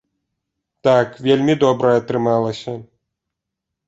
Так, 0.87 1.07
вельмі 1.27 1.55
добра 1.63 1.91
атрымалася. 1.99 2.73